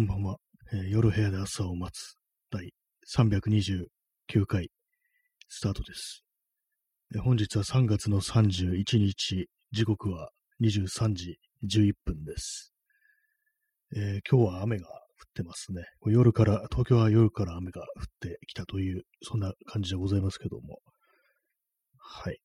[0.00, 0.36] こんばんは、
[0.72, 2.14] えー夜部屋で朝を待つ
[2.50, 2.72] 第
[3.06, 4.70] 329回
[5.46, 6.24] スタートです。
[7.14, 10.30] えー本日は3月の31日、時刻は
[10.62, 12.72] 23時11分です。
[13.94, 15.82] えー今日は雨が降ってますね。
[16.06, 20.78] 夜から、東京は夜から雨が降ってきたという、そんな感じでございますけども。
[21.98, 22.40] はい。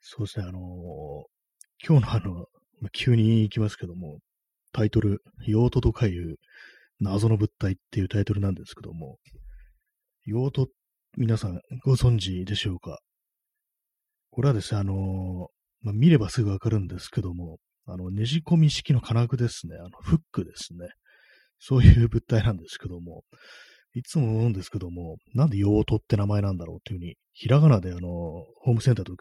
[0.00, 0.62] そうですね、あのー
[1.84, 2.34] 今日のあの、
[2.80, 4.20] まあ急に行きますけども、
[4.72, 6.36] タイトル、用途とかいう
[7.00, 9.18] 謎の物体っていうタイトルなんですけども、
[10.24, 10.68] 用途、
[11.16, 12.98] 皆さんご存知でしょうか？
[14.30, 14.96] これはですね、あのー
[15.82, 20.88] まあ、見ればすぐわかるんですけども、あの、ねじ込み式の金具ですね、あの、フックですね。
[21.58, 23.24] そういう物体なんですけども、
[23.94, 29.14] いつも思うんですけども、なんで用途って名前なんだろうっていうふうに、ひらがなであの、ホームセンターと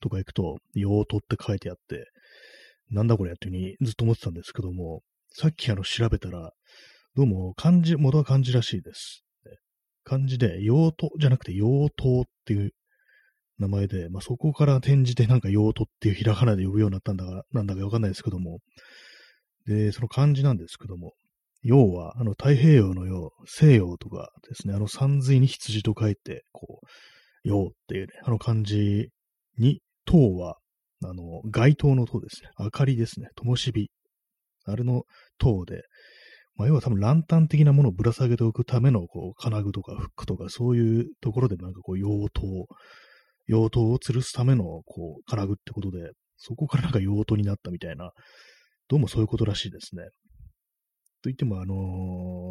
[0.00, 2.04] とか行くと、用途って書いてあって、
[2.92, 6.52] なんだこれっていうふうにずっと思ってたんですけども、さっきあの調べたら、
[7.16, 9.24] どうも漢字、元は漢字らしいです。
[10.04, 12.72] 漢字で、用途じゃなくて用途っていう
[13.58, 18.58] 名前で、まあ、そこから転じてなんか用途っていうひらがなで呼ぶようになったんだか、なんだかわかんないですけども、
[19.66, 21.12] で、その漢字なんですけども、
[21.62, 26.86] 要は、あの、太平洋の洋、西洋とかですね、あの、山水に羊と書いて、こう、
[27.44, 29.10] 洋っていうね、あの漢字
[29.58, 30.56] に、灯は、
[31.04, 32.50] あの、街灯の灯ですね。
[32.58, 33.28] 明かりですね。
[33.36, 33.90] 灯火。
[34.64, 35.02] あれの
[35.38, 35.82] 灯で、
[36.56, 42.66] まあ、要は多分ランタン的なものをぶら下げておくための、こう、金具とかフックとか、そういうところでなんかこう、用途、
[43.46, 48.10] 用途を吊るすための、こう、金具ってことで、そこからなんか用途になったみたいな、
[48.88, 50.04] どうもそういうことらしいですね。
[51.22, 51.74] と言っても、あの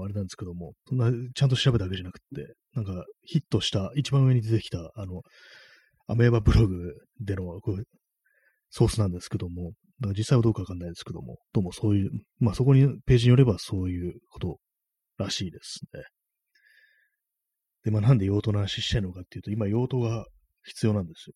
[0.01, 5.21] ーあれなんですけども、そんな、ちゃんと調べたわけじゃなくて、なんか、ヒットした、一番上に出てきた、あの、
[6.07, 7.83] アメーバブログでのこう
[8.71, 14.59] ソースなんですけども、だから実際はどうかわかんないですけども、どうもそういう、まあそこに、ページによればそういうこと
[15.17, 16.03] らしいですね。
[17.83, 20.25] で、まあなんで用途の話してるのかっていうと、今用途が
[20.63, 21.35] 必要なんですよ。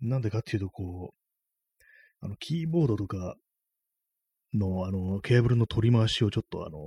[0.00, 3.36] なんでかっていうと、こう、あの、キーボードとか
[4.52, 6.78] の、あの、ケーブルの取り回しをちょっと、あの、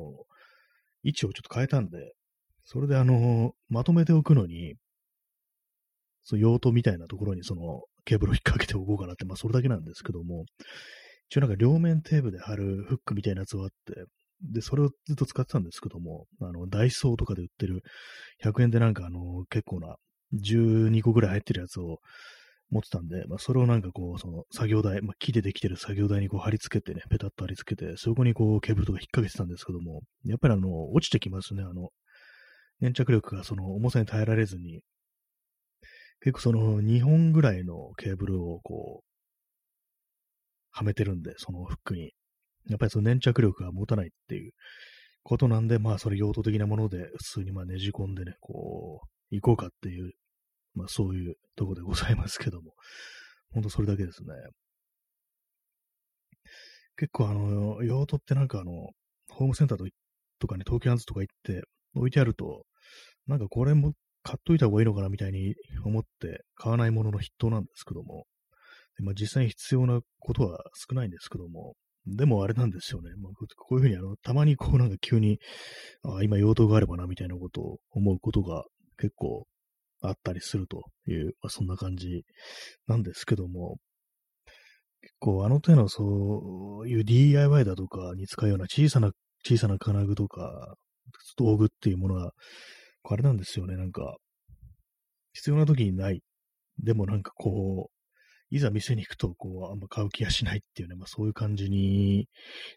[1.04, 2.14] 位置をちょっと変えたんで、
[2.66, 4.76] それであの、まとめておくのに、
[6.24, 10.46] その用途みたいなところにそのケーブルを引っ掛けておこうかなって、まあそれだけなんですけども、
[11.30, 14.06] 一応なんか両面テープで貼るフックみたいなやつがあって、
[14.42, 17.82] で、それをずっと使ってたんですけども、あの、ダイソーとかで売ってる
[18.44, 19.96] 100円でなんかあの、結構な
[20.34, 22.00] 12個ぐらい入ってるやつを
[22.70, 31.90] 持ってたんで、まあそれをなんかこう、その作業台、まあ木でできてる作業台にこう貼り付けてね、ペタッと貼り付けて、そこにこうケーブルとか引っ掛けてたんですけども、やっぱりあの、落ちてきますね、あの、
[32.82, 34.82] 粘着力がその重さに耐えられずに、
[36.26, 39.06] 結構その2本ぐらいのケーブルをこう、
[40.72, 42.14] はめてるんで、そのフックに。
[42.68, 44.54] やっぱりその粘着力が持たないっていう
[45.22, 50.14] ことなんで、まあそれ用途的なもので普通にまあねじ込んでね、こう、行こうかっていう、
[50.74, 52.74] まあそういうとこでございますけども。
[53.54, 54.30] ほんとそれだけですね。
[56.98, 58.72] 結構あの、用途ってなんかあの、
[59.30, 59.78] ホームセンター
[60.40, 61.62] とかに東京ハンズとか行って
[61.94, 62.64] 置いてあると、
[63.28, 63.94] なんかこれも
[64.26, 65.54] 買っといた方がいいのかなみたいに
[65.86, 68.26] 思って買わないものの筆頭なんですけども、
[69.00, 71.76] まあ、実際に必要なことは少ないんですけども、
[72.08, 73.12] でもあれなんですよね。
[73.22, 75.40] まあ、こういうふうにあの、たまにこうなんか急に、
[76.04, 78.64] あ今用途があればなみたいなことを思うことが
[78.98, 79.46] 結構
[80.02, 82.24] あったりするという、まあ、そんな感じ
[82.88, 83.78] なんですけども、
[85.02, 89.12] 結構あの手のそういう DIY だとかに使うような小さな、
[89.46, 90.76] 小さな金具とか
[91.38, 92.32] 道具っていうものは、
[93.14, 94.18] あれなんですよね、なんか、
[95.34, 96.22] 必要な時にない。
[96.80, 102.28] でもなんかこう、いざ店に行くと、こう、あんま買う気がしないっていうね、まあそういう感じに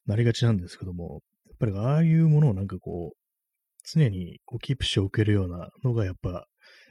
[0.06, 3.16] なりがちなんですけども、やっぱりああいうものをなんかこう、
[3.84, 6.46] 常にこうキープしておけるようなのがやっぱ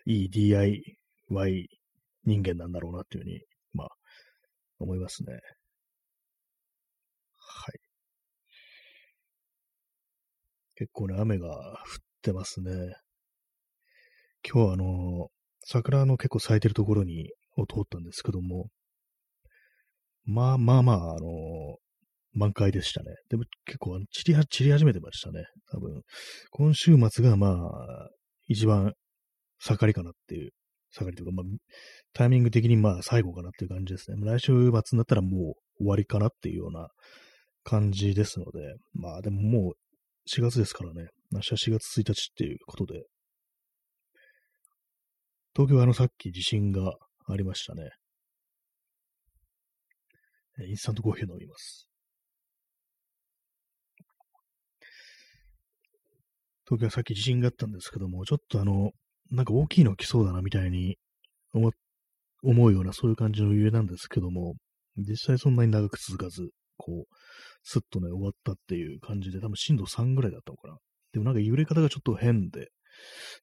[0.05, 1.69] いい DIY
[2.25, 3.41] 人間なんだろうなっていうふうに、
[3.73, 3.89] まあ、
[4.79, 5.33] 思いますね。
[7.37, 7.79] はい。
[10.75, 12.71] 結構ね、雨が降ってますね。
[14.49, 15.27] 今日はあの、
[15.65, 18.67] 桜の結構咲いてるところに、を通ったんですけども、
[20.23, 21.77] まあまあまあ、あの、
[22.33, 23.07] 満開でしたね。
[23.29, 25.43] でも結構散りは、散り始めてましたね。
[25.69, 26.01] 多分、
[26.51, 28.09] 今週末がまあ、
[28.45, 28.93] 一番
[29.59, 30.51] 盛りかなっていう、
[30.91, 31.45] 盛りというか、まあ、
[32.13, 34.17] タイミング的にまあ最後かなっていう感じですね。
[34.23, 36.87] 来週末になったらもう終わりかなっていうような
[37.65, 39.73] 感じですので、まあでももう
[40.33, 41.09] 4月ですからね。
[41.31, 43.03] 明日4月1日っていうことで、
[45.57, 46.93] 東京はあのさっき地震が
[47.27, 47.89] ありましたね。
[50.69, 51.89] インスタントコーヒー飲みます。
[56.67, 58.91] 東京はさっき地震があったんですけども、ちょっとあの、
[59.31, 60.99] なんか大きいの来そうだなみたいに
[61.53, 61.71] 思
[62.43, 64.53] 思うようなそういう感じの揺れなんですけども、
[64.95, 67.15] 実際そんなに長く続かず、こう、
[67.63, 70.77] すっとね、終わったっていう感じで、多分震度3ぐらいだったのかな。
[71.13, 72.69] でもなんか揺れ方がちょっと変で、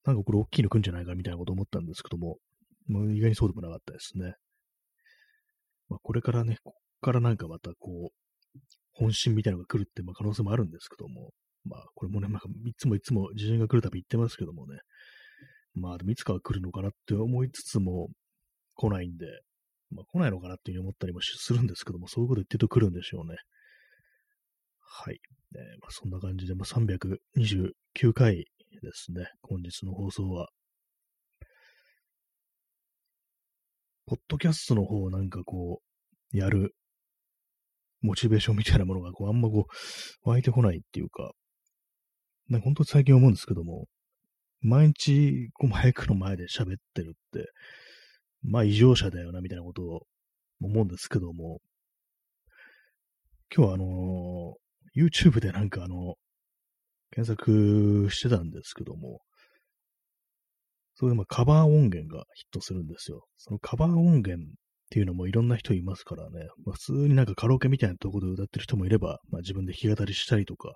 [0.05, 2.39] なんかこれ大きいの来んじゃないかみたいなこと思ったんですけども、
[2.89, 4.35] もう意外にそうでもなかったですね。
[5.89, 8.59] まあ、これからね、ここからなんかまたこう、
[8.93, 11.33] 本心みたいなのが来るってまあ可能性もあるんですけども、
[11.65, 14.79] まあこれもね、なんかいつもいつも地震が来るたび言ってますけどもね、
[15.75, 18.09] まあでもいつかは来るのかなって思いつつも
[18.75, 19.27] 来ないんで、
[19.91, 23.37] まあ来ないのかなっていうふうに思ったりもするんですけども、そういうこと言ってると来るんでしょうね。
[24.97, 25.19] はい。
[25.57, 28.47] えー、まあ、そんな感じで、まあ、329回
[28.81, 30.49] ですね、本日の放送は。
[34.07, 35.81] ポッドキャストの方をなんかこ
[36.33, 36.75] う、やる、
[38.03, 39.67] モチベーションみたいなものがこう、あんまこ
[40.25, 41.33] う、湧いてこないっていうか、
[42.49, 43.87] なんか本当最近思うんですけども、
[44.61, 47.51] 毎日、こう、マイクの前で喋ってるって、
[48.43, 50.07] まあ異常者だよな、みたいなことを
[50.61, 51.61] 思うんですけども、
[53.55, 56.17] 今日はあのー、YouTube でなんかあの、
[57.15, 59.21] 検索してたんですけども、
[60.97, 63.25] それでまあカバー音源がヒットするんですよ。
[63.37, 64.37] そのカバー音源っ
[64.91, 70.75] ていうのもいろんな人いますからね、まあ、普通になんかカラオケみたいなところで歌ってる人もいれば、まあ、自分で弾き語りしたりとか、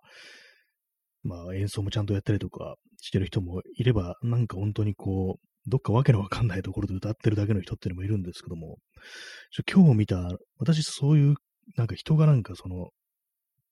[1.22, 8.78] まあ演奏もちゃんとやったりとかしてる人もいれば、なんか本当にこう、どっかわけのわかんないところで歌ってるだけの人っていうのもいるんですけども、
[9.70, 11.34] 今日見た、私そういう、
[11.76, 12.88] なんか人がなんかその、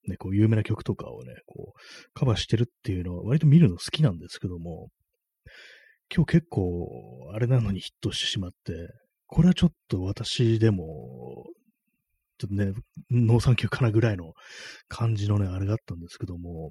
[0.08, 1.80] ね、こう有名な曲とかをね、こう、
[2.14, 4.88] カバーしてるっていうのは割と見るの好きなんですけども、
[6.14, 8.72] 今日結構、あれなのにヒットしてしまって、
[9.26, 11.46] これはちょっと私でも、
[12.38, 12.72] ちょっとね、
[13.10, 14.32] 農産休かなぐらいの
[14.88, 16.70] 感じのね、あれがあったんですけども、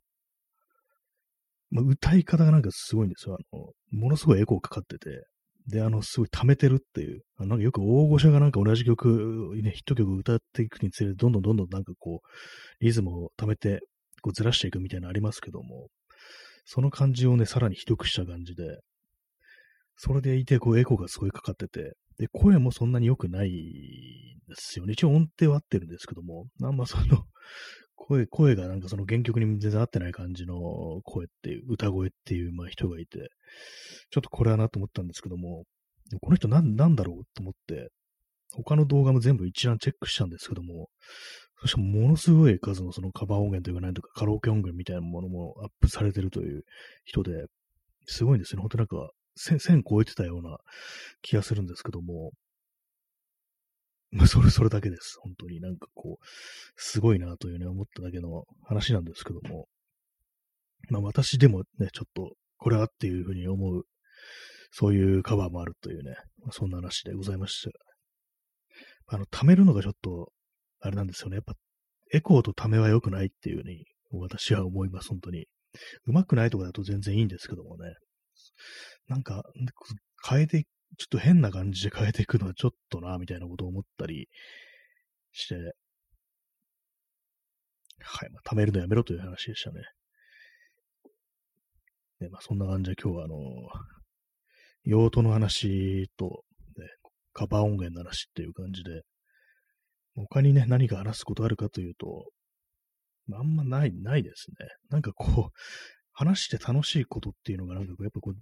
[1.71, 3.35] まあ、歌い方がなんかすごいんですよ。
[3.35, 5.25] あの、ものすごいエコーかかってて、
[5.67, 13.81] で、あの、すごい溜めてるっていう、あなんかよく大御所がなんか同じ曲、ね、ヒット曲歌っていくにつれて、どんどんどんどんなんかこう、リズムを溜めて、
[14.21, 15.88] こうずらしていくみたいなのありますけども、
[16.65, 18.79] その感じをね、さらにひどくした感じで、
[19.97, 24.94] それでいて、こう、エコーがすごいかかってて、で、声もそんなに良くないんですよね。
[24.94, 27.23] 一応音程は合ってるんですけども、あんまその、
[27.95, 30.56] 声、声がなんかその原曲に全然合ってない感じの
[31.03, 33.30] 声っていう、歌声っていう、まあ人がいて、
[34.12, 35.63] ちょっとこれはなと思ったんですけども、
[36.21, 37.89] この人なんなんだろうと思って、
[38.53, 40.89] 他の動画も全部一覧チェックしたんですけども、
[41.62, 46.63] そしてものすごい数のそのカバー音源というか、なんとかカラオケ音源みたいなものもアップされてるという
[47.06, 47.45] 人で、
[48.06, 48.62] すごいんですよね。
[48.62, 50.57] 本当なんか、1000超えてたような
[51.21, 52.31] 気がするんですけども、
[54.15, 55.17] まあ、それ、 それだけです。
[55.21, 56.25] 本当になんかこう、
[56.75, 59.67] すごいなというね、思っただけの話なんですけども、
[60.89, 63.83] まあ私でもね、ちょっと、これはっていうふうに思う、
[64.71, 67.71] そういうカバーもあるというね、まあ、そんな話でございました。
[69.07, 70.31] あの、貯めるのがちょっと、
[70.79, 71.35] あれなんですよね。
[71.35, 71.53] やっぱ、
[72.13, 75.47] エコーとためは良くないっていうふうに、私は思います、本当に。
[76.06, 77.94] うまくないとかだと全然いいんですけどもね。
[79.07, 79.44] なんか、
[80.27, 80.65] 変えて、
[80.97, 84.30] ちょっと変な感じで変えていくのはちょっとな、みたいなことを思ったり
[85.31, 85.56] して、
[88.00, 89.81] はい、まあ、貯めるのやめろという話でしたね。
[92.19, 93.36] ね、まあ、そんな感じで今日はあの、
[94.84, 96.43] 用途の話と、
[96.77, 96.86] ね、
[97.34, 99.01] カバー音源の話っていう感じで、
[100.15, 102.29] 他にね、何か話すことあるかというと、
[103.34, 104.67] あんまない、ないですね。
[104.89, 105.51] なんかこう、
[106.13, 108.36] 話して楽しいことっていうのがなんかやっぱこう、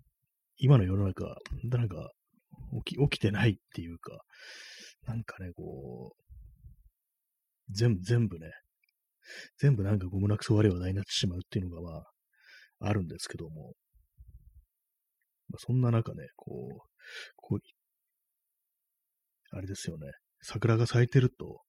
[0.57, 1.25] 今の世の中、
[1.63, 2.11] なんか
[2.85, 4.23] 起き、起きてないっていうか、
[5.07, 6.23] なんかね、こう、
[7.69, 8.51] 全部、全部ね、
[9.57, 12.05] 全部なんかご胸くそ悪い話題になってしまうっていうのがまあ、
[12.81, 13.73] あるんですけども、
[15.49, 16.79] まあ、そんな中ね、こう、
[17.35, 17.59] こう、
[19.55, 20.07] あれですよね、
[20.41, 21.61] 桜が咲いてると、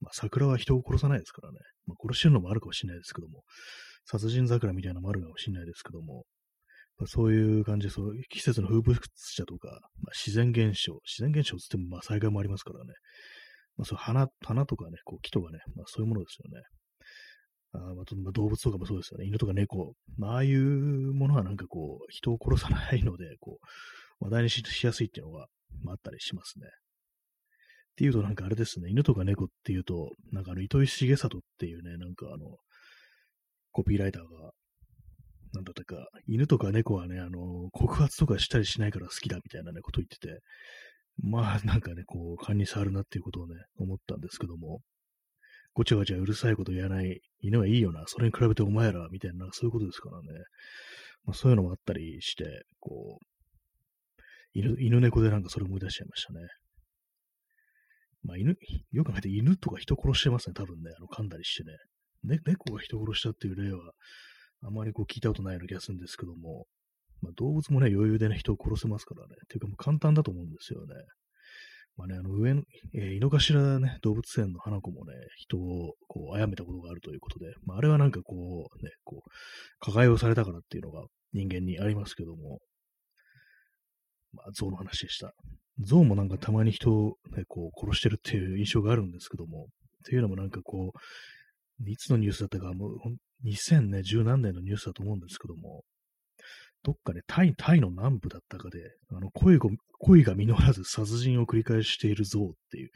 [0.00, 3.42] まあ、桜は人を殺さないですからね、まあ、殺してるのもあるかもしれないですけども、
[4.04, 6.24] 殺人桜みたいなのもあるかもしれないですけども、
[7.04, 9.68] そういう感じで、そう季節の風物詩だとか、
[10.02, 12.94] まあ、自然現象、自然現象つってもまあ災害もありますからね、
[13.76, 16.64] まあ、そう花、花とかね、こう木とかね、まあ、そういうものですよね。
[17.74, 19.26] あまあ、動物とかもそうですよね。
[19.26, 19.94] 犬とか猫。
[20.16, 23.58] まあ、ああいうものはなんかこう、人を殺さないので、こ
[24.20, 25.46] う、話題にしやすいっていうのが、
[25.82, 26.66] まあ、あったりしますね。
[26.66, 26.70] っ
[27.96, 32.56] ていうとなんかあれですね、犬とか猫っていうと、なんかあの、糸井重里っていうね、なんかあの、
[33.72, 34.52] コピーライターが、
[35.56, 40.40] なんだったか、犬とか猫はね、あの、告発とかしたりしないから好きだみたいなね、こと言ってて、
[41.22, 44.80] まあ、なんかね、こう、勘に触るなっていうことをね、思ったんですけども、
[45.72, 50.26] ごちゃごちゃうるさいこと言わない犬はいいよな、それに比べてお前ら、みたいな、そういうことですからね。
[51.24, 53.36] まあ、そういうのもあったりして、こう、
[54.52, 56.40] 犬、犬猫でなんかそれ思い出しちゃいましたね。
[58.22, 58.56] まあ犬、
[58.92, 61.76] よく考えて犬とか人殺してますね、多分ね、あの噛んだりしてね。
[62.24, 63.92] ね、猫が人殺したっていう例は、
[64.66, 66.66] あまりこう聞いたことないような気がするんですけども、
[67.22, 69.34] まあ、動物もね、余裕でね、人を殺せますからね。
[69.44, 70.94] っていうかもう簡単だと思うんですよね。
[71.96, 72.62] まあね、あの上の、
[72.94, 79.30] えー、井の頭ね、動物園の花子もね、人をこう、殺めたことがあるということで、まあ、あれはなんかこう、ね、こう、
[79.80, 82.58] 加害をされたからっていうのが人間にありますけども、
[84.32, 85.32] まあ、象の話でした。
[85.80, 89.68] 象もなんかたまに人をね、こう、殺してるっていう印象があるんですけども、っ
[90.04, 90.98] ていうのもなんかこう、
[91.84, 92.98] いつのニュースだったか、もう、
[93.44, 95.84] 2010何年のニュースだと思うんですけども、
[96.82, 98.78] どっかでタイ、タイの南部だったかで、
[99.10, 99.68] あの恋が、
[99.98, 102.90] 恋が実らず殺人を繰り返している像っていう、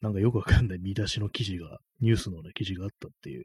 [0.00, 3.44] なんかよくわかんない見出しの記事が、ニュースのね、記事があったっていう。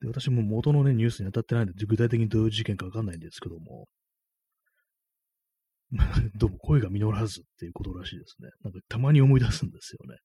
[0.00, 3.88] で私も元のね、ニュースに当たってないんで、具体的にどういう事件かわかんないんですけども、
[6.36, 8.48] どうも恋が実らずっていうことらしいですね。
[8.62, 10.18] なんかたまに思い出すんですよね。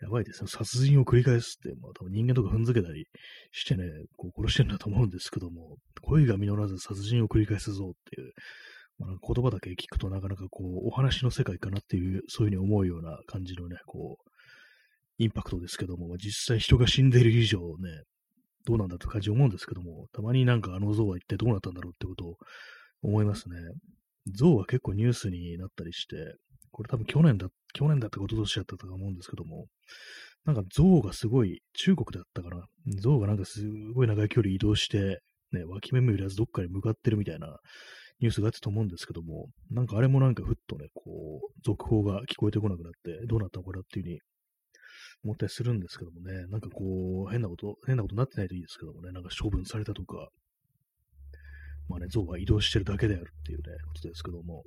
[0.00, 0.48] やばいですね。
[0.48, 3.06] 殺人を繰り返すって、まあ多分人間とか踏んづけたり
[3.52, 3.84] してね、
[4.16, 8.32] こう殺してるんだと思うんですけども、恋が実らず殺人を繰り返すぞっていう、
[8.98, 14.30] まあ、言葉だけ聞くとなかなかこう、お話の世界かなっていう、そういうふうに思うような感じのね、こう、
[15.18, 18.02] インパクトですけども、実際人が死んでいる以上ね、
[18.66, 22.36] どうなんだって感じ思うんですけども、たまになんかあの像は一体どうなったんだろうってことを
[23.02, 23.56] 思いますね。
[24.34, 26.16] 像は結構ニュースになったりして、
[26.70, 29.66] これ多分去年だ、去年だったこととしちゃったと思うんですけども、
[30.44, 32.64] なんか象がすごい、中国だったかな。
[33.00, 35.20] 象がなんかすごい長い距離移動して、
[35.52, 37.58] ね、脇目も揺らずどっかに向かってるみたいな
[38.20, 44.20] ニュースがあったと思うんですけども、なんかあれもなんかふっとね、こう、続報が聞こえてこなくなって、どうなったのかなっていうふうに
[45.24, 50.28] 思ったりするんですけどもね、なんかこう、変なこと、変なことになってないといいですけどもね、なんか処分されたとか、
[51.88, 54.64] まあね、象が移動してるだけであるっていうね、ことですけども、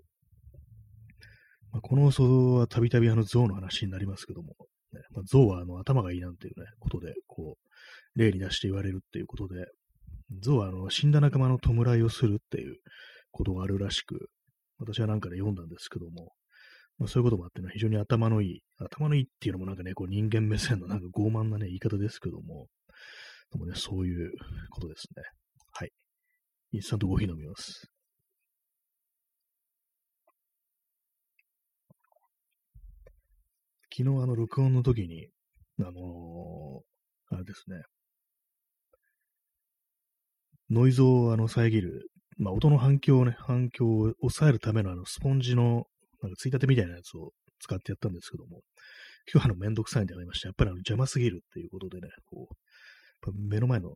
[1.71, 4.55] まあ、この放送はたびたびあの象の話になりますけども、
[4.93, 9.65] ねまあ、象はあの頭がいいなんていうね、ことで、こう、例に出して言われるっていうことで、
[10.41, 12.77] 象はあの死んだ仲間の弔いをするっていう
[13.31, 14.29] ことがあるらしく、
[14.79, 16.31] 私はなんかで読んだんですけども、
[16.99, 22.67] まあ、そういうこともあってね、非常に頭のいい、頭のいいっていうのもなんかね、こう人間目線のなんか傲慢なね、言い方ですけども、
[23.51, 24.31] でもね、そういう
[24.71, 25.23] ことですね。
[25.71, 25.91] はい。
[26.71, 27.92] インスタントコーヒー飲みます。
[33.95, 35.27] 昨日あの録音の時に、
[35.79, 37.83] あのー、あれですね、
[40.71, 45.85] ノイズをあの遮る、まあ、音の反響をね、反響を抑えるためのあのスポンジの、
[46.23, 48.61] なんかついたてみたいなやつを使ってやったんですけども、
[49.31, 53.93] 今日あのめんどくさいんでありまして、やっぱりあの邪魔すぎるっていうことでね、こう、目の前の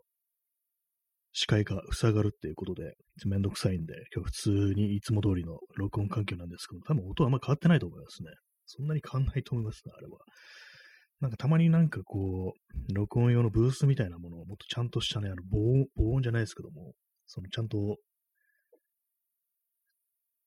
[1.34, 2.94] 視界が塞がるっていうことで、
[3.25, 8.30] めんどくさいんで、今日普通にいつも通りの録音環境なんですけども、多分音はあんま変わってないと思いますね。
[8.68, 10.20] そんなに変わんないと思いますね、あれは。
[11.20, 16.94] なんかたまになんかこう、録音用のブースみたいなものをもっとちゃんとしたね、あの防音、防音じゃないですけども、
[17.26, 17.98] そのちゃんと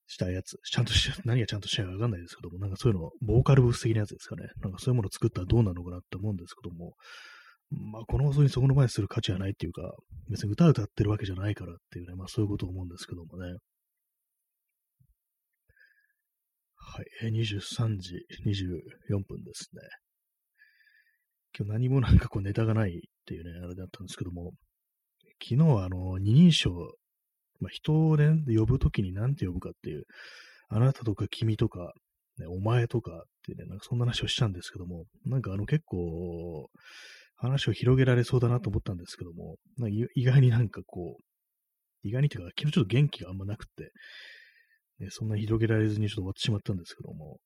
[0.07, 4.49] したやつ、ちゃんとし 何がちゃんとしたかわかんないですけども、なんかそういうの、ボーカルブース的なやつですかね。
[4.61, 6.95] なんかそういうものを作ったらどうなのかなって思うんですけども、
[7.71, 9.95] まあこの放送にそこの前にする価値はないっていうか、
[10.29, 13.57] 別に歌歌ってるわけじゃないからっていうね、まあそういうことを思うんですけどもね。
[16.93, 19.81] はい、23時24分ですね。
[21.57, 22.93] 今日何もなんかこうネタがないっ
[23.27, 24.55] ていうね、あれだったんですけども、
[25.41, 26.73] 昨日はあの、二人称、
[27.61, 30.03] まあ、人をね、呼ぶときに何て呼ぶかっていう、
[30.69, 31.93] あなたとか君とか、
[32.39, 33.15] ね、お前とかっ
[33.47, 36.69] てね、なんかそんな話をしたんですけども、なんかあの結構、
[37.37, 41.23] 話を広げられそうだなと思ったんですけども、なんか意外になんかこう、
[42.03, 43.93] 意外にっていうか、昨日ちょっと元気があんまなくて、
[45.01, 47.39] ね、そんな広げられずにちょっと終わってしまったんですけども、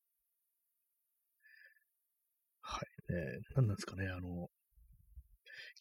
[2.63, 2.85] はい。
[3.11, 4.49] えー、何なんですかね、あの、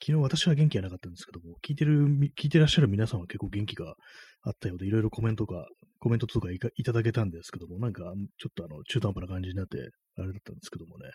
[0.01, 2.05] 昨日私は元気がなかったんですけども、聞いてる、
[2.37, 3.95] 聞いてらっしゃる皆さんは結構元気が
[4.41, 5.65] あったようで、いろいろコメントか、
[5.99, 8.03] コメントとかいいただけたんですけども、なんか、
[8.37, 9.77] ちょっとあの、中途半端な感じになって、
[10.17, 11.09] あれだったんですけどもね。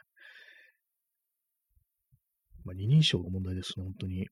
[2.65, 4.27] まあ、二人称が問題ですね、本当に。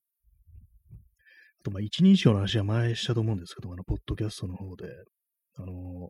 [1.61, 4.87] あと、まあ、一人称の話は前したと思うんですけども、あの、ポッドキャストの方で、
[5.57, 6.09] あの、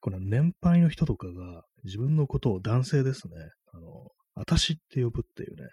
[0.00, 3.34] この年配の人とかが自分のことを男性ですね、
[3.72, 5.68] あの、私って呼ぶっていうね、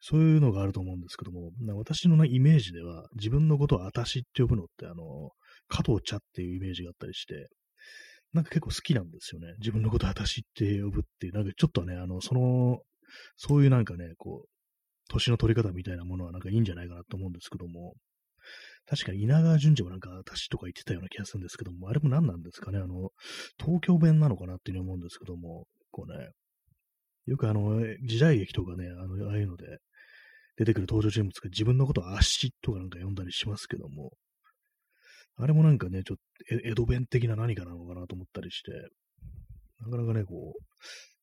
[0.00, 5.30] そういうのがあると思うんですけども、私の、ね、イメージでは、自分のことを私って呼ぶのって、あの、
[5.68, 7.48] 加藤茶っていうイメージがあったりして、
[8.34, 9.54] なんか結構好きなんですよね。
[9.60, 12.80] 自分のことを私って呼ぶっていう、なんかちょっとね、あの、その、
[13.36, 14.48] そういうなんかね、こう、
[15.08, 17.94] 年の取り方みたいなものはなんかいいんじゃないかなと思うんですけども、
[18.86, 23.10] 確かに稲川淳二もなんか、私とか言ってたような気がするんですけども、あれも何なんですかね、あの、
[23.58, 26.30] 東京弁なのかなっていうふうに思うんですけども、こうね、
[27.26, 29.78] よくあの、時代劇とかね、あの、ああいうので、
[30.56, 34.12] 出てくる登場人物が自分のことを足とかなんか読んだりしますけども、
[35.36, 36.22] あれもなんかね、ちょっと
[36.64, 38.70] 江戸弁的な何かなのかなと思ったりして、
[39.80, 40.62] なかなかね、こう、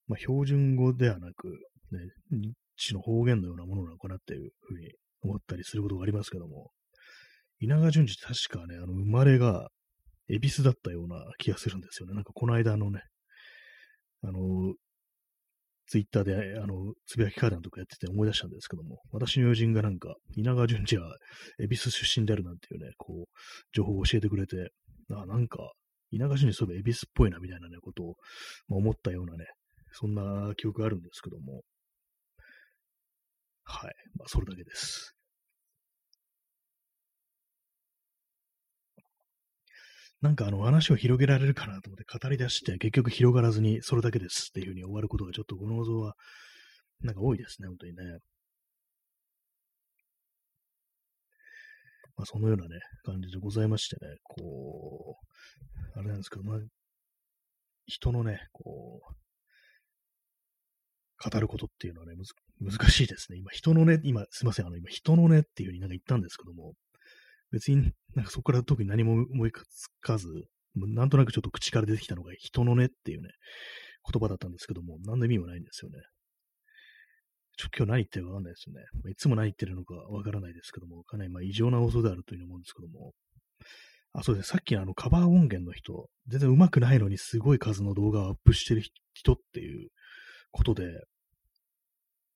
[0.07, 1.47] まあ、標準語ではなく、
[1.91, 1.99] ね、
[2.31, 4.91] 日地の方言のようなものなのかなっていうふうに
[5.21, 6.71] 思ったりすることがありますけども、
[7.61, 9.69] 稲川淳二確かね、あの、生まれが、
[10.27, 12.13] 恵比寿だったような気がするんですよね。
[12.15, 13.01] なんかこの間のね、
[14.23, 14.73] あの、
[15.87, 21.15] ツイッターで、あの、つぶやき会談とかやってて思い出したんですけども、私の友人がなんか、稲川淳二は
[21.59, 23.39] 恵比寿出身であるなんていうね、こう、
[23.73, 24.69] 情報を教えてくれて、
[25.11, 25.71] あ、なんか、
[26.11, 28.15] 稲川淳二そういえば恵比寿っぽいなみたいなね、ことを、
[28.69, 29.45] ま、思ったようなね、
[29.91, 31.61] そんな記憶があるんですけども、
[33.65, 33.93] はい。
[34.17, 35.13] まあ、それだけです。
[40.21, 46.13] なんかあの話を広げられるかなと思って語り出して、結局広がらずにそれだけですっていう風に終わることがちょっとこの放送は、
[47.01, 48.03] なんか多いですね、本当にね。
[52.17, 55.17] まあそのようなね、感じでございましてね、こ
[55.95, 56.59] う、あれなんですけど、まあ、
[57.87, 59.13] 人のね、こう、
[61.29, 62.13] 語ることっていうのはね、
[62.59, 63.39] 難しいですね。
[63.39, 66.73] 今、人のね、今、すいません、あの、今、人のねっていう風になんか言ったんですけども、
[67.51, 70.27] 別になんかそこから特に何も思いつかず、
[70.75, 73.29] なんとなくちょっと口から出てきたのが人のねっていうね、
[74.11, 75.99] 言葉だったんですけども、何の意味もないんですよね。
[77.57, 78.81] ちょ今日何言ってるかわかんないですよね。
[79.03, 83.11] まあ、いつも何言ってるのかわからないですけども、かなりまあ異常な放送であるというふうに思うんですけども、
[84.13, 84.51] あ、そうですね。
[84.51, 88.81] さっきのあのカバー音源の人、全然上手くないのにすごい数の動画をアップしてる
[89.13, 89.89] 人っていう
[90.51, 90.85] ことで、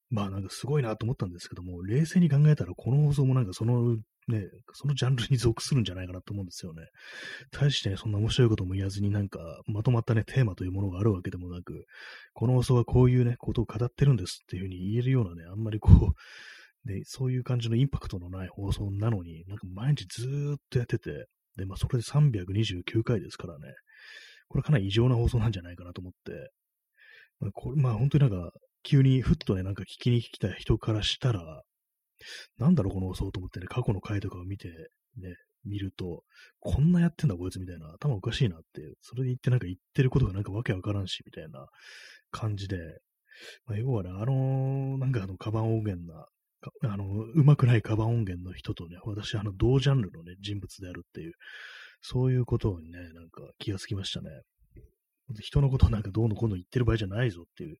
[0.09, 6.87] まあなんかすごいなと思ったんですけども、冷静に考えたらこの放送もなんかそのね、そのジャンルに属するんじゃないかなと思うんですよね。
[7.51, 11.85] 大してね、そんな面白いことも言わずになんか、まとまったね、テーマというものがあるわけでもなく、
[12.33, 23.73] この放送はこういうね、ことを語ってるんですっていうふうに言えるようなね、あんまりこう、ね、そういう感じのインパクトのない放送なのに、なんか毎日ずーっとやってて、で、まあそれで329回ですからね、
[24.47, 26.51] これかなり異常な放送なんじゃないかなと思って、
[27.39, 28.51] まあ、これ、まあ本当になんか、
[28.83, 31.63] 急にふっとね、なんか聞きに来た人からしたら、
[32.57, 34.69] なんだろう、このそうと思ってね、過去の回とかを見て、
[35.17, 35.35] ね、
[35.65, 36.23] 見ると、
[36.59, 41.67] こんなやってんだ、こいつみたいな、頭おかしいなって、それで言ってなんか言ってることがなんかわけわからんし、みたいな
[42.31, 42.77] 感じで、
[43.65, 46.27] まあ、要はね、あのー、なんかあの、カバン音源な、
[46.83, 51.33] あの、うまくないカバン音源の人とね、私、あの、同ジャンルのね、人物であるっていう、
[52.01, 54.29] そういうことにね、なんか気がつきましたね。
[55.41, 57.77] 人のことなんかどうのこうの言ってる場合じゃないぞっていう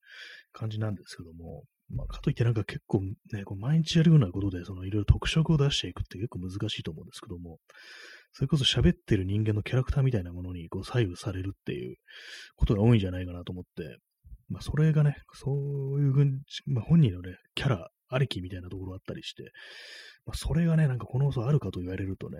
[0.51, 7.59] 感じなんですけども、まあ、かといってなんか結構ね、こう毎日やるようなことで、そのいろいろ特色を出していくって結構難しいと思うんですけども、
[8.33, 11.95] それこそ喋ってる人間のキャラクターみたいなものにこう左右されるっていう
[12.55, 13.97] ことが多いんじゃないかなと思って、
[14.49, 19.51] まあ、それがね、そういう、まあ、本人のね、キャラありきみたいなところあったりして、
[20.25, 22.37] まあ、それがね、なんかこの嘘あるかと言われるとね、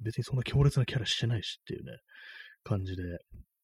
[0.00, 1.92] 別にそんな強烈なキャラしてないしっていうね、
[2.64, 3.02] 感じで、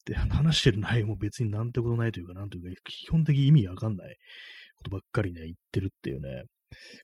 [0.06, 4.16] で、話してる内容も別になんてことないというか、なんというか、基本的意味わかんない
[4.80, 6.44] ことばっかりね、言ってるっていうね、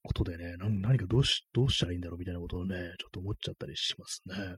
[0.03, 4.57] ことでね、何かどうし、どうしたらいいんだろうみたいなことをね、ちょっと思っちゃったりしますね。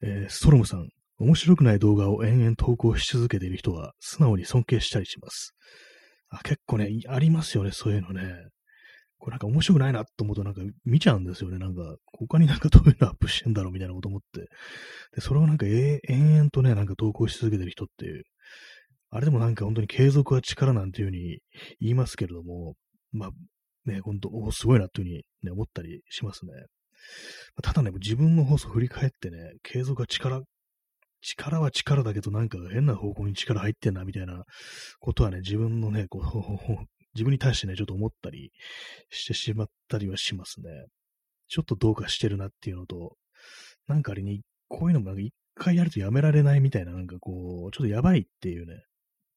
[0.00, 5.54] えー、ストロムさん、面白くない動画を延々投稿し続けている人は、素直に尊敬したりします。
[6.30, 8.48] あ結構ね、ありますよね、そういうのね。
[9.18, 11.58] これなんか面白くないなと思うとなんか見ちゃうんですよね。
[11.58, 14.42] なんか、他になんかどういうのアップしてんだろうみたいなこと思って。
[15.12, 18.22] で、それをなんか延々とね、なんか投稿し続けてる人っていう、
[19.10, 21.38] あれでもなんか本当に継続は力なんていうふうに
[21.80, 22.74] 言いますけれども、
[23.12, 23.30] まあ、
[23.86, 26.52] ね、本当、おすごいなっていうふうに、ね、思ったりしますね。
[27.62, 30.42] ただね、自分の放送振り返ってね、継続は力、
[31.20, 34.44] 力は力だけどなんか変な方向に力入ってんなみたいな
[35.00, 36.22] ことはね、自分のね、こう、
[37.14, 38.52] 自分に対してね、ちょっと思ったり
[39.10, 40.68] してしまったりはしますね。
[41.48, 43.16] ちょっとどうかしてるなっていうのと、
[43.86, 48.82] なんかあれに、こういうのもなんか一回やるとやめられないみたいな、なんかこう、ちょっとやばいっていうね、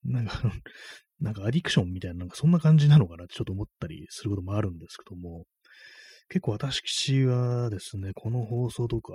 [0.04, 0.32] なんか
[1.20, 5.46] なんかアディクションみたいな、なんかそんな感じなのかなってちょっと思ったりすることもあるんですけども、
[6.30, 9.14] 結構私はですね、この放送とか、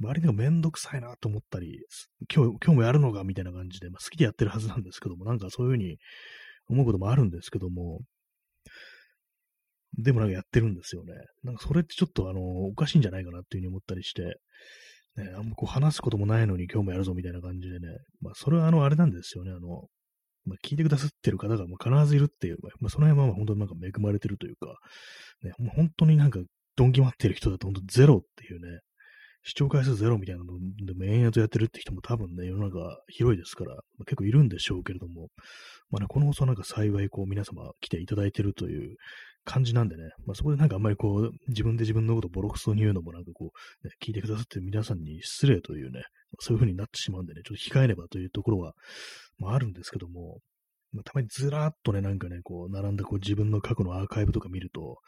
[0.00, 1.86] 周りでもめんどくさいなと思ったり、
[2.34, 5.98] 今日、今日もやるのかみたいな感じで、まあ、好きでやってるはずなんですけども、なんかそういうふうに
[6.68, 8.00] 思うこともあるんですけども、
[9.98, 11.12] でもなんかやってるんですよね。
[11.44, 14.22] なんかそれってちょっとあの、おかしいんじゃないかなっていうふうに思ったりして、
[15.16, 17.88] ね、あんまこう話すこともないのに今日もやるぞみたいな感じでね、
[18.20, 19.88] まあそれはあの、あれなんですよね、あの、
[20.44, 24.74] まあ、聞いてくださってる方がまあ必ずいるっていう、まあ、その辺は本当になんか恵まれてるというか、
[25.42, 26.40] ね、本当になんか
[26.76, 28.80] ドンキ待ってる人だと本当ゼロっていうね、
[29.44, 30.52] 視聴回数ゼロみたいなの
[30.86, 32.78] でも延々とやってるって人も多分ね、世の中
[33.08, 35.28] 広いですから、まあ、結構いるんでしょうけれども、
[35.90, 38.96] まあね、この放送なんか幸いこう皆様来ていただいてるという
[39.44, 43.50] 感じなんでね、まあそこでなんかあんまりこう、自分で自分のことボロクソに言うのもなんかこ
[43.84, 46.02] う、ね、聞いてくださってる皆さんに失礼というね、
[46.38, 48.74] そういう風になってしまうんでね、ちょっと控えねばというところは、
[49.38, 50.40] まあるんですけども、
[50.92, 54.98] まあ、たまにずらーっとね、なんかね、こう、並んだこう自分の過去のアーカイブとか見ると、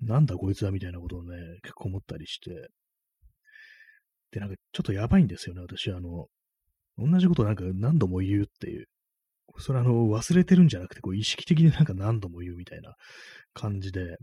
[0.00, 2.68] なんだこいつはみたいなことをね、結構思ったりして、
[4.32, 6.26] で、なんかちょっとやばいんですよね、私、あの、
[6.98, 8.86] 同じことなんか何度も言うっていう。
[9.58, 12.94] それあの、忘れてるんじゃなくて、こう、意識的になんか何度も言うみたいな
[13.54, 14.16] 感じで、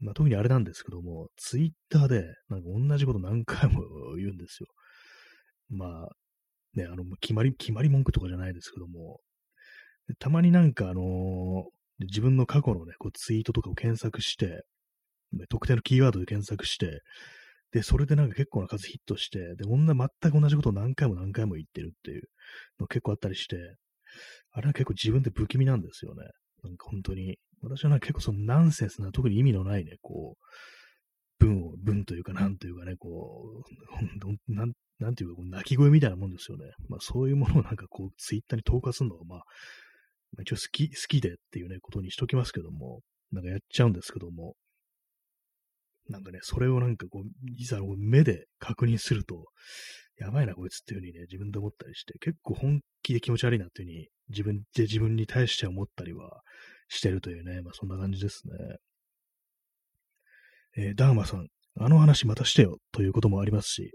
[0.00, 3.82] まあ、特にあれなんですけども、ツイッターで、なんか同じこと何回も
[4.16, 4.68] 言うんですよ。
[5.70, 6.08] まあ、
[6.74, 9.20] ね、あの、決まり、決まり文句とかじゃないですけども、
[10.18, 14.64] たまになんかあのー、自分の過去のね、こうツイートとかを検索して、
[15.48, 17.00] 特定のキーワードで検索して、
[17.72, 22.22] で、それでなんか結構な数ヒットして、で、女全く同じことを何回も何回も言ってるっていう
[22.78, 23.56] の結構あったりして、
[24.52, 26.22] あれは結構自分で不気味なんですよね。
[26.62, 27.36] なんか本当に。
[27.62, 30.36] 私はなんか結構そのナンセンスな、特に意味のないね、こ
[31.40, 33.64] う、文を、文というか、なんというかね、こ
[34.48, 34.72] う、なん、
[35.04, 36.72] なんていうか、泣き声みたいなもんですよね。
[36.88, 39.44] まあそういうものをなんかこう、 ツイッターに投下するのが、まあ、ま
[40.38, 44.56] あ、一応好き、好きでっていうね、ことにしときますけども、なんかやっちゃうんですけども、
[46.08, 49.46] なんかね、それをなんかこう、いざ目で確認すると、
[50.16, 56.42] やばいな、こいつっていう風にね、自分で思ったりして、結構本気で気持ち悪いなっていう風に、自分で自分に対して思ったりは
[56.88, 58.76] してるというね、まあそんな感じですね。
[60.76, 63.92] えー、ダーマさん、あの話またしてよということもありますし、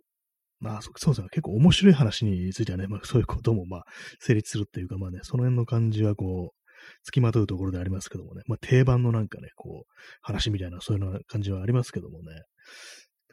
[0.59, 3.83] まあそうですね、結構面白い話についてはね、まあそういうこともまあ
[4.19, 6.55] 成立するっていうか、まあね、その辺の感じはこう、
[7.03, 12.41] 付きまとうところでありますけどもね、まあ定番のなんかね、こう、話みたいな、そういうような感じはありますけどもね、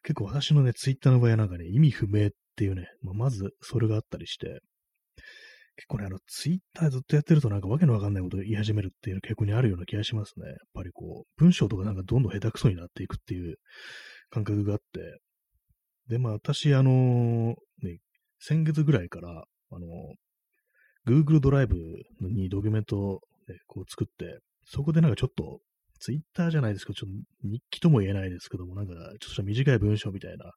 [0.02, 4.60] 結構私のね、ツイッターの場合はなんかね、意味不明っていうね、まあ、まずそれがあったりして、
[5.76, 10.46] 結構ね、あの、ツイッターずっとやってるとなんかわけのわかんないことを言い始めるっていうの結構にあるような気がしますね。
[10.46, 13.56] やっぱりこう、文章とかなんかどんどん下手くそになっていくっていう
[14.30, 15.18] 感覚があって、
[16.08, 17.54] で、まあ私、あのー、
[17.86, 17.98] ね、
[18.38, 21.76] 先月ぐらいから、あのー、Google ドライブ
[22.20, 25.60] にドキュメントを、ね、こう作って、そこでなんかちょっと、
[25.98, 27.10] ツイッターじゃないですけど、ちょっ
[27.42, 30.52] と日記とも言えないですけども、なんかちょっと短い文章みたいな、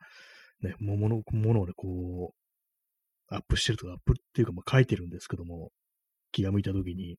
[0.62, 5.72] ね、もの、ものをね、こう、アップしてるとか、アップっていうか、まあ書いてるんですけども、
[6.32, 7.18] 気が向いたときに、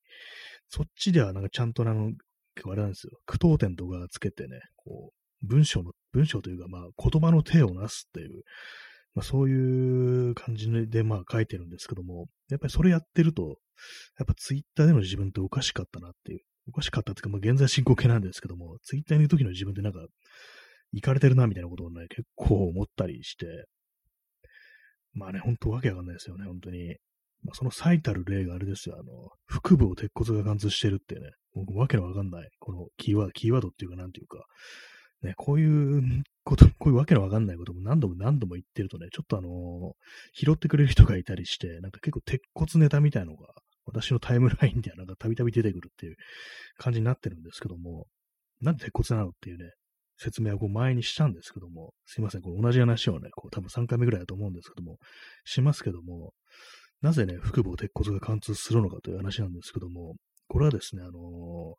[0.69, 2.11] そっちではなんかちゃんとあの、
[2.65, 8.43] あれなんですよ、句読点とかつけてね、こう、文章の、文章というか、まあ、言葉の手をなすっていう、
[9.13, 13.57] まあ、そういう感じで、まあ、書いてるんですけども、やっぱりそれやってると、
[14.17, 19.99] やっぱツイッターでの自分っておかしかったなっていう、おかしかったっていうか、まあ、現在進行形なんですけども、ツイッターにいる時の自分ってなんか、
[20.93, 23.65] 行かれてるな、みたいなことをね、結構思ったりして、
[25.13, 26.95] まあね、ほんとわけわかんないですよね、本当に。
[27.43, 31.21] まあ、その最たる例があれですよ、あの、腹部を鉄骨が貫通してるってね、
[31.53, 34.45] 僕わけのわかんない、このキーワード、キーワードっていうかなんていうか、
[35.23, 39.93] ね、こういうこと、 こういうわけのわかんないことも何度も何度も言ってるとね、ちょっとあのー、
[40.33, 43.53] 拾ってくれる人がいたりして、なんか結構鉄骨ネタみたいのが、
[43.85, 46.15] 私のタイムラインではなんかたびたび出てくるっていう
[46.77, 48.07] 感じになってるんですけども、
[48.61, 49.71] なんで鉄骨なのっていうね、
[50.17, 54.97] 説明をこう前にしたんですけども、すいません、これ同じ話をね、こう多分3回目ぐらいだと思うんですけども、
[55.45, 56.33] しますけども、
[57.01, 60.15] なぜね、腹部を鉄骨が貫通するのかという話なんですけども、
[60.47, 61.73] これはですね、あのー、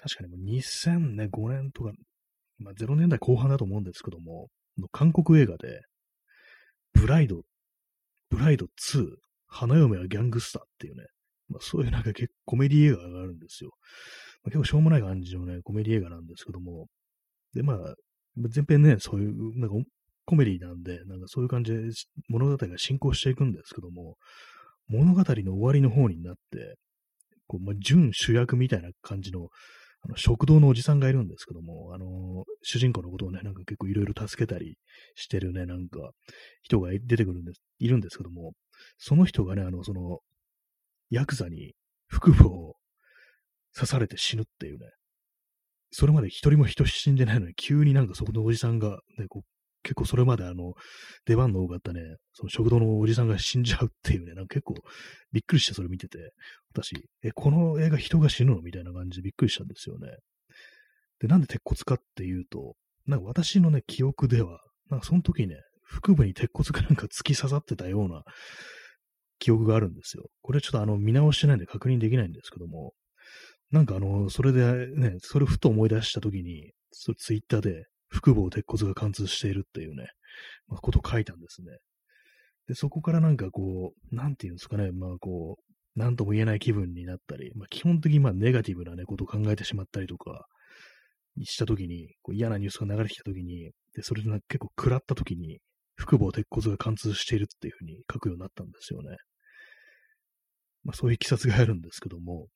[0.00, 1.92] 確かにもう2005年とか、
[2.58, 4.48] まあ、0年代後半だと思うんですけども、
[4.90, 5.82] 韓国映画で、
[6.92, 7.42] ブライド、
[8.30, 9.06] ブライド2、
[9.46, 11.04] 花嫁はギャングスターっていうね、
[11.48, 13.70] まあ、そういうなんか結構コメディ映画があるんですよ。
[14.44, 16.86] まあ、結構しょうもない感じのね、コメディ映画なんですけども、
[17.54, 17.94] で、まあ、
[18.36, 19.76] 前編ね、そういう、なんか
[20.24, 21.78] コメディなんで、なんかそういう感じで
[22.28, 24.16] 物語が進行していくんですけども、
[24.88, 26.76] 物語の終わりの方になって、
[27.46, 29.48] こう、まあ、準主役みたいな感じの、
[30.04, 34.76] あの食堂のおじさんがいるんですけども、あの、主人公のことをね、なんか結構いろいろ助けたり
[35.14, 36.10] してるね、なんか、
[36.62, 38.52] 人が出てくるんです、いるんですけども、
[38.98, 40.18] その人がね、あの、その、
[41.10, 41.74] ヤクザに
[42.08, 42.74] 腹部を
[43.74, 44.86] 刺されて死ぬっていうね、
[45.90, 49.42] それまで一人も人死んでないのに、急になんかそこのおじさんが、ね、こう
[49.82, 50.74] 結構それまであの、
[51.26, 52.00] 出番の多かったね、
[52.32, 54.74] その食堂のおじさんが死んじゃうっていうね、なんか結構
[55.32, 56.32] びっくりしてそれ見てて、
[56.72, 60.08] 私、え、この映画人が死ぬのみたいな感じでびっくりしたんですよね。
[61.20, 62.74] で、なんで鉄骨かっていうと、
[63.06, 68.22] なんか私のね、記憶では、なんかその時ね、腹部に鉄骨がなんか突き刺さってたような
[69.38, 70.24] 記憶があるんですよ。
[70.40, 72.92] これちょっとあの、見直してないんで確認できないんですけども、
[73.70, 80.08] なんかあの、それでね、それふと思い出した時に、ツイッターで、腹部を鉄骨が貫通しているっていうね、
[80.68, 81.78] まあ、ことを書いたんですね。
[82.68, 90.46] で、そこからなんかこう、なんていうんですかね、まあこう、なんとも言えない気分になったり、まあ基本的にまあネガティブなね、ことを考えてしまったりとか、
[91.42, 95.58] したときに、こう嫌なニュースが流れてきたときに、で、それでなんか結構食らったときに、
[95.96, 99.16] 腹部を鉄骨が貫通しているっていうふうに書くようになったんですよね。
[100.84, 102.48] まあそういう経緯があるんですけども、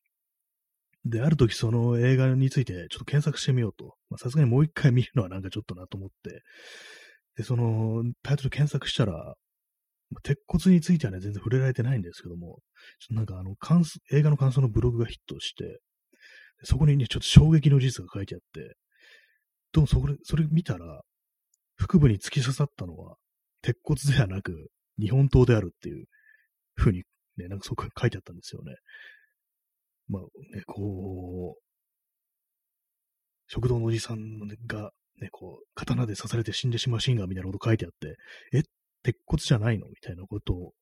[1.09, 3.95] で、ある時その映画についてちょっと検索してみようと。
[4.19, 6.43] さすがにもう一回見るのはなんかちょっとなと思って、
[7.37, 9.35] で、そのタイトル検索したら、
[10.23, 12.59] 鉄骨についてはね、全然触れられてないんですけども、
[12.99, 15.81] ちょっとなんかあの、感映画の感想のブログがヒットして、
[16.65, 18.77] そこにね、ちょっと衝撃の事実が書いてあって、
[19.73, 21.03] どうもそこで、それ見たら、
[21.77, 23.17] 腹部に突き刺さったのは、
[23.63, 26.07] 鉄骨ではなく、日本刀であるっていう
[26.77, 27.03] 風に
[27.37, 28.75] ね、なんかそこ書いてあったんですよね。
[30.09, 30.23] まあ
[30.57, 31.63] ね、こう、
[33.49, 34.91] 食堂のおじさんが、
[35.21, 38.17] ね、こう、刀で刺されて死んでしまうシーンがみたいなこと書いてあって、
[38.53, 38.63] え、
[39.03, 40.73] 鉄骨じゃないのみたいなことを、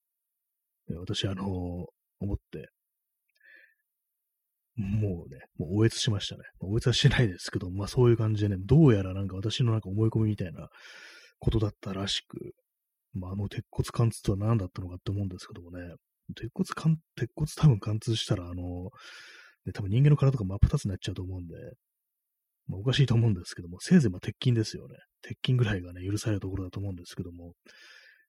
[0.89, 1.47] ね、私、あのー、
[2.21, 2.69] 思って、
[4.77, 6.43] もうね、もう応越しましたね。
[6.61, 10.69] 応越はしてないですけど、まあそういう感じでね、どうやらなんか私のなんか思い込みみたいな
[11.39, 12.55] ことだったらしく、
[13.13, 15.95] まああの鉄骨貫通とは何だったのかって思うんですけどもね、
[16.35, 18.91] 鉄骨貫、鉄骨多分貫通したら、あの、
[19.67, 21.55] ね、多分人間の体とか真っ二つになっちゃうと思うんで、
[22.67, 24.97] まあ、おかしいと思うんですけども、せいぜいまあ鉄筋ですよね。
[25.23, 27.53] 鉄筋ぐらいがね、許されるところだと思うんですけども、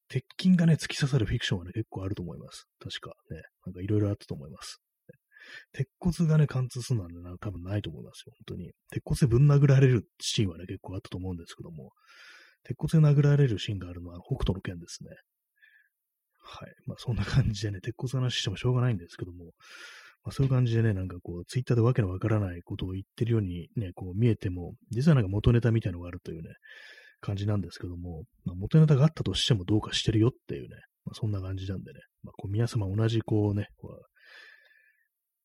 [0.08, 2.68] 鉄筋がね、突き刺さるフィクションはね、結構あると思います。
[2.80, 4.82] 確かね、なんかいろいろあったと思います。
[5.74, 8.72] 鉄骨がね、貫通するのはね、多分ないと思いますよ、本当に。
[8.92, 11.92] 鉄骨でぶん殴られるシーンはね、結構あったと思うんですけども、
[12.64, 15.10] 鉄骨で殴られるシーンがあるのは北斗の剣ですね。
[16.48, 16.74] はい。
[16.86, 19.54] まあそんな感じでね、鉄骨話してもしょうがないんですけども、
[20.24, 26.50] まあ、そういう感じでね、なんかこう、ツイッターでわけのわからないことを言ってるようにね、こう見えても、実はなんか元ネタみたいのがあるというね、
[27.22, 30.70] 感じなんですけども、まあ、元ネタがあったとしてもどうかしてるよっていうね、
[31.06, 34.06] まあ、そんな感じなんでね、まあ、こう皆様同じこうね、こう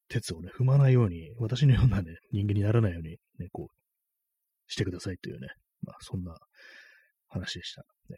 [0.08, 5.48] 鉄をね、踏まないように、私のようなね、人間にならないように、ね、こう、してくださいというね、
[5.82, 6.36] まあそんな
[7.28, 7.82] 話でした。
[8.08, 8.16] ね、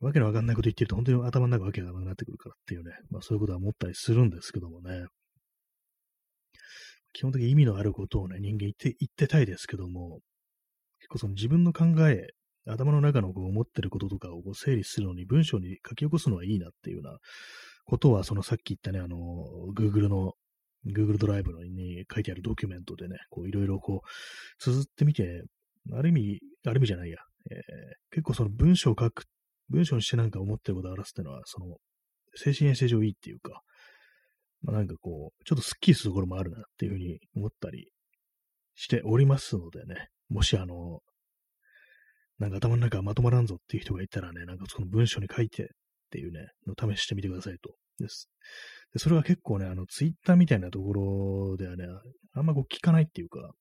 [0.00, 5.06] わけのわかんないこと言ってると、本当に頭の中わけがなくなってくるからっていうね、まあそういうことは思ったりするんですけどもね。
[7.12, 10.20] 基本的に意味のあることをね、人間言って、言ってたいですけども、
[11.00, 12.28] 結構その自分の考え、
[12.66, 17.18] 頭の中のこう思ってることとかをこう整理するのに文章に書き起こすのはいいなっていうような
[17.84, 19.16] ことは、そのさっき言ったね、あの、
[19.74, 20.34] Google の
[20.86, 24.08] Google ドライブに書いてあるドキュメントでね、こういろいろこう、
[24.62, 25.42] 綴ってみて、
[25.92, 27.18] ある意味、ある意味じゃないや、
[27.50, 27.58] えー、
[28.10, 29.24] 結構その文章を書くっ
[29.70, 31.76] 文章にしてなんか思ってることを表すっていうのは、その、
[32.34, 33.62] 精神衛生上いいっていうか、
[34.62, 37.90] まあなんかこう、ちょっとスッキリするところもあるなっていうふうに思ったり
[38.74, 41.00] しておりますのでね、もしあの、
[42.38, 45.66] なんか頭の中まとまらんぞっていう人がいたらね、なんかその文章に書いてっ
[46.10, 47.74] ていうね、の試してみてくださいと。
[47.98, 48.30] です。
[48.92, 51.84] でそれは結構ね、あの、ツイッターみたいなところではね、
[52.32, 53.52] あんまこう聞かないっていうか、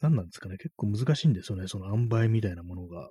[0.00, 3.08] 何なんですかね、結構難しいんですよね、その塩梅みたいなものが。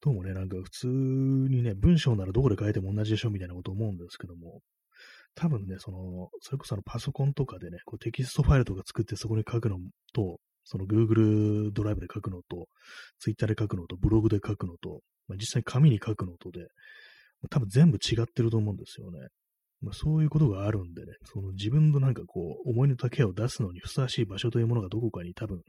[0.00, 4.60] どうもね、なんか普通にね、文章ならどこで書いても同じでしょみたいなこと思うんですけども、
[5.34, 9.78] 多分ね、その、それこそあのパソコンとかでね、こうテキストファイルとか作ってそこに書くの
[10.14, 12.68] と、その Google ドライブで書くのと、
[13.18, 16.68] Twitter で書くのと、ブログで書くのと、まあ、実際に紙に書くのとで、
[17.50, 19.18] 多分全部違ってると思うんですよね。
[19.80, 25.62] まあ、そういうことがあるんでね、その自分のなんかこう、思いの丈を出すのにふさわしい場所というものがどこかに多分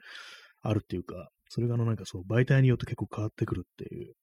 [0.62, 4.13] あるっていうか、それがあのなんかそう媒体によって結構変わってくるっていう、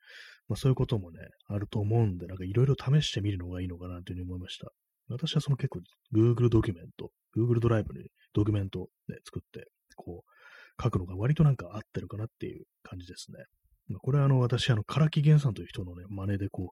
[0.49, 1.19] まあそういうこともね、
[1.49, 4.71] あると思うんで、なんかいろいろ試してみるのがいいのかなというふうに思いました。
[5.09, 5.81] 私はその結構
[6.15, 13.45] Google ドキュメント、Google ドライブにドキュメントね、作って、こう、書くのが割となんか合ってるかなっていう感じですね。
[13.89, 16.69] まあ、これはあの、私、あの、唐木源さんという人のね、真似でこう、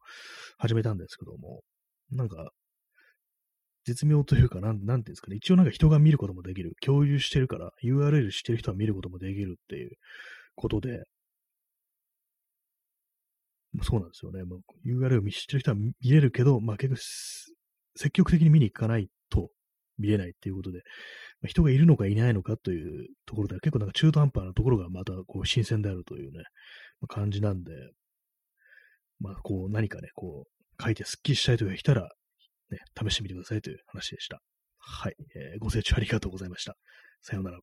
[0.59, 1.63] 始めたんですけども、
[2.11, 2.51] なんか、
[3.85, 6.75] 絶妙というか、なん、なんていうんですかね、一応なんか人が見ることもできる。
[6.81, 9.97] 共有してるから、URL してる人は見ることもできるっていう
[10.55, 11.05] ことで、
[13.83, 14.45] そうなんですよね。
[14.45, 17.01] もう URL を見知ってる人は見れるけど、まあ結局、
[17.97, 19.51] 積極的に見に行かないと
[19.99, 20.79] 見れないっていうことで、
[21.41, 26.45] まあ、人がいるのかいないのかというところでは結構なんか中途半端なところがまたこう新鮮であるというね、
[27.01, 27.73] まあ、感じなんで、
[29.21, 32.11] まあこう何かね、こう書いてスッキリしたいという人がいたら、
[32.71, 34.41] ね、試してみてくださいという話でした。
[34.79, 36.77] はい、えー、ご清聴ありがとうございました。
[37.23, 37.59] さようなら。